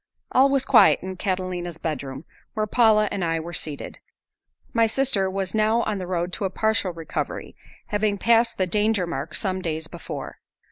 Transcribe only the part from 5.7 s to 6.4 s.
on the road